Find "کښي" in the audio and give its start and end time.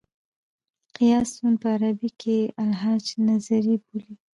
2.19-2.39